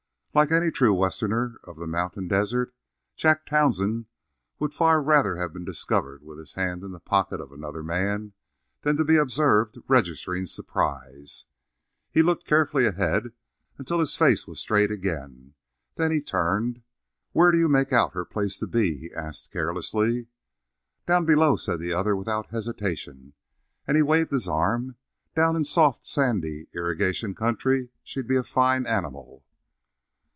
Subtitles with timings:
[0.33, 2.73] Like any true Westerner of the mountain desert,
[3.17, 4.05] Jack Townsend
[4.59, 8.31] would far rather have been discovered with his hand in the pocket of another man
[8.83, 11.47] than be observed registering surprise.
[12.09, 13.33] He looked carefully ahead
[13.77, 15.53] until his face was straight again.
[15.95, 16.81] Then he turned.
[17.33, 20.27] "Where d'you make out her place to be?" he asked carelessly.
[21.05, 23.33] "Down below," said the other without hesitation,
[23.85, 24.95] and he waved his arm.
[25.35, 29.43] "Down in soft, sandy irrigation country she'd be a fine animal."